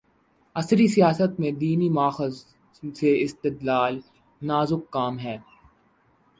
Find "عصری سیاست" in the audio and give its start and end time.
0.55-1.39